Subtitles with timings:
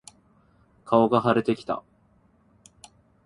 [0.83, 1.83] 顔が腫れてきた。